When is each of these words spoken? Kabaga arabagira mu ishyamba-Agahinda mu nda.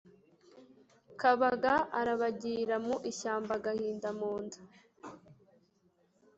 Kabaga 1.21 1.73
arabagira 1.99 2.75
mu 2.85 2.95
ishyamba-Agahinda 3.11 4.09
mu 4.19 4.33
nda. 4.43 4.59